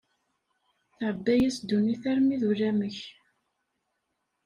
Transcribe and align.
Tεebba-yas 0.97 1.57
ddunit 1.59 2.03
armi 2.11 2.35
d 2.41 2.43
ulamek. 2.49 2.99